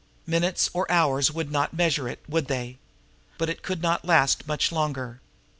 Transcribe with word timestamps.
Minutes 0.25 0.67
or 0.73 0.91
hours 0.91 1.29
would 1.31 1.51
not 1.51 1.75
measure 1.75 2.09
it, 2.09 2.23
would 2.27 2.47
they? 2.47 2.79
But 3.37 3.49
it 3.49 3.61
could 3.61 3.83
not 3.83 4.03
last 4.03 4.47
much 4.47 4.71
longer! 4.71 5.21